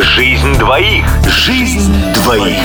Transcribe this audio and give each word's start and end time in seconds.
Жизнь 0.00 0.54
двоих. 0.58 1.04
Жизнь 1.28 1.94
двоих. 2.14 2.62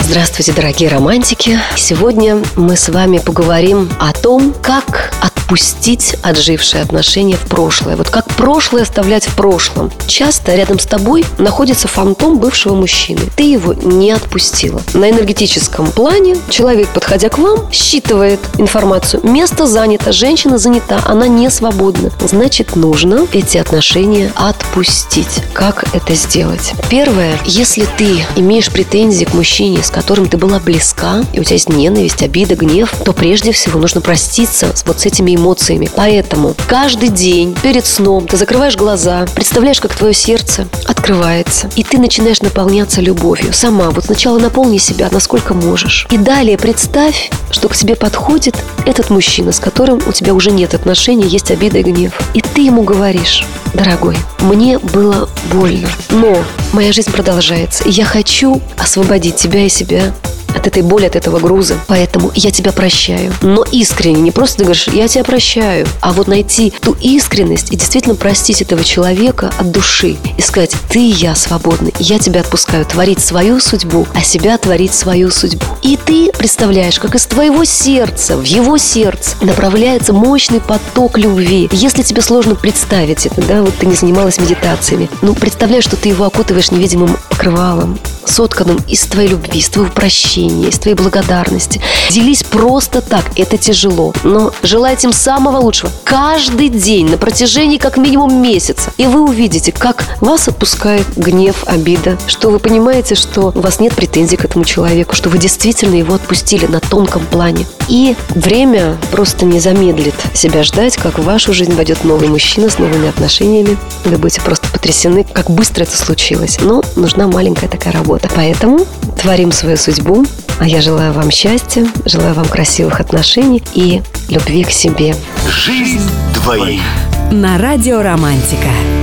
Здравствуйте, 0.00 0.52
дорогие 0.52 0.88
романтики! 0.88 1.58
Сегодня 1.76 2.42
мы 2.56 2.76
с 2.76 2.88
вами 2.88 3.18
поговорим 3.18 3.90
о 4.00 4.12
том, 4.12 4.54
как 4.62 5.07
отпустить 5.48 6.14
отжившие 6.22 6.82
отношения 6.82 7.36
в 7.36 7.46
прошлое. 7.46 7.96
Вот 7.96 8.10
как 8.10 8.26
прошлое 8.34 8.82
оставлять 8.82 9.26
в 9.26 9.34
прошлом. 9.34 9.90
Часто 10.06 10.54
рядом 10.54 10.78
с 10.78 10.84
тобой 10.84 11.24
находится 11.38 11.88
фантом 11.88 12.38
бывшего 12.38 12.74
мужчины. 12.74 13.22
Ты 13.34 13.44
его 13.44 13.72
не 13.72 14.10
отпустила. 14.10 14.82
На 14.92 15.08
энергетическом 15.08 15.90
плане 15.90 16.36
человек, 16.50 16.88
подходя 16.90 17.30
к 17.30 17.38
вам, 17.38 17.72
считывает 17.72 18.40
информацию. 18.58 19.22
Место 19.24 19.66
занято, 19.66 20.12
женщина 20.12 20.58
занята, 20.58 21.00
она 21.06 21.26
не 21.28 21.48
свободна. 21.48 22.10
Значит, 22.20 22.76
нужно 22.76 23.26
эти 23.32 23.56
отношения 23.56 24.30
отпустить. 24.34 25.42
Как 25.54 25.84
это 25.94 26.14
сделать? 26.14 26.74
Первое, 26.90 27.38
если 27.46 27.86
ты 27.96 28.22
имеешь 28.36 28.70
претензии 28.70 29.24
к 29.24 29.32
мужчине, 29.32 29.82
с 29.82 29.90
которым 29.90 30.28
ты 30.28 30.36
была 30.36 30.58
близка, 30.58 30.97
и 31.32 31.40
у 31.40 31.44
тебя 31.44 31.54
есть 31.54 31.68
ненависть, 31.68 32.22
обида, 32.22 32.56
гнев, 32.56 32.92
то 33.04 33.12
прежде 33.12 33.52
всего 33.52 33.78
нужно 33.78 34.00
проститься 34.00 34.74
с 34.74 34.84
вот 34.86 35.00
с 35.00 35.06
этими 35.06 35.34
эмоциями. 35.36 35.90
Поэтому 35.94 36.54
каждый 36.66 37.08
день 37.08 37.56
перед 37.62 37.86
сном 37.86 38.26
ты 38.26 38.36
закрываешь 38.36 38.76
глаза, 38.76 39.26
представляешь, 39.34 39.80
как 39.80 39.94
твое 39.94 40.14
сердце 40.14 40.66
открывается, 40.86 41.70
и 41.76 41.84
ты 41.84 41.98
начинаешь 41.98 42.42
наполняться 42.42 43.00
любовью. 43.00 43.52
Сама 43.52 43.90
вот 43.90 44.06
сначала 44.06 44.38
наполни 44.38 44.78
себя, 44.78 45.08
насколько 45.10 45.54
можешь. 45.54 46.06
И 46.10 46.18
далее 46.18 46.58
представь, 46.58 47.30
что 47.50 47.68
к 47.68 47.76
тебе 47.76 47.96
подходит 47.96 48.56
этот 48.86 49.10
мужчина, 49.10 49.52
с 49.52 49.58
которым 49.58 50.00
у 50.06 50.12
тебя 50.12 50.34
уже 50.34 50.50
нет 50.50 50.74
отношений, 50.74 51.26
есть 51.26 51.50
обида 51.50 51.78
и 51.78 51.82
гнев. 51.82 52.12
И 52.34 52.40
ты 52.40 52.62
ему 52.62 52.82
говоришь, 52.82 53.44
дорогой, 53.74 54.16
мне 54.40 54.78
было 54.78 55.28
больно, 55.52 55.88
но 56.10 56.36
моя 56.72 56.92
жизнь 56.92 57.10
продолжается, 57.10 57.84
и 57.84 57.90
я 57.90 58.04
хочу 58.04 58.60
освободить 58.76 59.36
тебя 59.36 59.64
и 59.64 59.68
себя 59.68 60.12
от 60.54 60.66
этой 60.66 60.82
боли, 60.82 61.06
от 61.06 61.16
этого 61.16 61.38
груза. 61.38 61.76
Поэтому 61.86 62.30
я 62.34 62.50
тебя 62.50 62.72
прощаю. 62.72 63.32
Но 63.42 63.64
искренне, 63.70 64.20
не 64.20 64.30
просто 64.30 64.58
ты 64.58 64.64
говоришь, 64.64 64.88
я 64.88 65.08
тебя 65.08 65.24
прощаю, 65.24 65.86
а 66.00 66.12
вот 66.12 66.28
найти 66.28 66.72
ту 66.80 66.96
искренность 67.00 67.72
и 67.72 67.76
действительно 67.76 68.14
простить 68.14 68.62
этого 68.62 68.84
человека 68.84 69.50
от 69.58 69.70
души 69.70 70.16
и 70.36 70.42
сказать, 70.42 70.74
ты 70.88 71.00
и 71.00 71.10
я 71.10 71.34
свободны, 71.34 71.92
я 71.98 72.18
тебя 72.18 72.40
отпускаю 72.40 72.84
творить 72.84 73.20
свою 73.20 73.60
судьбу, 73.60 74.06
а 74.14 74.22
себя 74.22 74.58
творить 74.58 74.94
свою 74.94 75.30
судьбу. 75.30 75.64
И 75.82 75.96
ты 75.96 76.30
представляешь, 76.32 76.98
как 76.98 77.14
из 77.14 77.26
твоего 77.26 77.64
сердца 77.64 78.36
в 78.36 78.44
его 78.44 78.78
сердце 78.78 79.36
направляется 79.40 80.12
мощный 80.12 80.60
поток 80.60 81.18
любви. 81.18 81.68
Если 81.72 82.02
тебе 82.02 82.22
сложно 82.22 82.54
представить 82.54 83.26
это, 83.26 83.42
да, 83.42 83.62
вот 83.62 83.74
ты 83.78 83.86
не 83.86 83.94
занималась 83.94 84.38
медитациями, 84.38 85.08
ну, 85.22 85.34
представляешь, 85.34 85.84
что 85.84 85.96
ты 85.96 86.08
его 86.08 86.24
окутываешь 86.24 86.70
невидимым 86.70 87.16
покрывалом, 87.28 87.98
сотканным 88.28 88.78
из 88.88 89.02
твоей 89.02 89.30
любви, 89.30 89.58
из 89.58 89.68
твоего 89.68 89.92
прощения, 89.92 90.68
из 90.68 90.78
твоей 90.78 90.96
благодарности. 90.96 91.80
Делись 92.10 92.42
просто 92.42 93.00
так, 93.00 93.24
это 93.36 93.56
тяжело, 93.58 94.12
но 94.22 94.52
желайте 94.62 95.08
им 95.08 95.12
самого 95.12 95.58
лучшего. 95.58 95.90
Каждый 96.04 96.68
день 96.68 97.10
на 97.10 97.18
протяжении 97.18 97.78
как 97.78 97.96
минимум 97.96 98.40
месяца. 98.40 98.90
И 98.96 99.06
вы 99.06 99.22
увидите, 99.22 99.72
как 99.72 100.04
вас 100.20 100.48
отпускает 100.48 101.06
гнев, 101.16 101.64
обида, 101.66 102.18
что 102.26 102.50
вы 102.50 102.58
понимаете, 102.58 103.14
что 103.14 103.52
у 103.54 103.60
вас 103.60 103.80
нет 103.80 103.94
претензий 103.94 104.36
к 104.36 104.44
этому 104.44 104.64
человеку, 104.64 105.14
что 105.14 105.28
вы 105.28 105.38
действительно 105.38 105.94
его 105.94 106.14
отпустили 106.14 106.66
на 106.66 106.80
тонком 106.80 107.24
плане. 107.26 107.66
И 107.88 108.16
время 108.30 108.96
просто 109.10 109.44
не 109.44 109.60
замедлит 109.60 110.14
себя 110.34 110.62
ждать, 110.62 110.96
как 110.96 111.18
в 111.18 111.24
вашу 111.24 111.52
жизнь 111.52 111.74
войдет 111.74 112.04
новый 112.04 112.28
мужчина 112.28 112.68
с 112.68 112.78
новыми 112.78 113.08
отношениями. 113.08 113.78
Вы 114.04 114.18
будете 114.18 114.40
просто 114.40 114.68
потрясены, 114.68 115.24
как 115.24 115.50
быстро 115.50 115.84
это 115.84 115.96
случилось. 115.96 116.58
Но 116.60 116.82
нужна 116.96 117.26
маленькая 117.26 117.68
такая 117.68 117.92
работа. 117.92 118.17
Поэтому 118.34 118.86
творим 119.20 119.52
свою 119.52 119.76
судьбу. 119.76 120.24
А 120.60 120.66
я 120.66 120.80
желаю 120.80 121.12
вам 121.12 121.30
счастья, 121.30 121.86
желаю 122.04 122.34
вам 122.34 122.46
красивых 122.46 123.00
отношений 123.00 123.62
и 123.74 124.02
любви 124.28 124.64
к 124.64 124.70
себе. 124.70 125.14
Жизнь 125.48 126.10
двоих. 126.34 126.82
На 127.30 127.58
радио 127.58 128.02
«Романтика». 128.02 128.97